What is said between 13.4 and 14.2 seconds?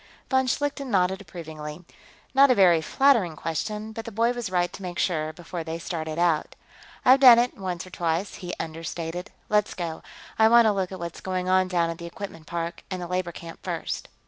first."